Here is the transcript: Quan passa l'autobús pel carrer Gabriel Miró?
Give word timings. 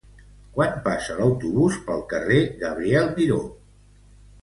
Quan 0.55 0.73
passa 0.87 1.17
l'autobús 1.19 1.79
pel 1.91 2.03
carrer 2.17 2.43
Gabriel 2.67 3.15
Miró? 3.17 3.43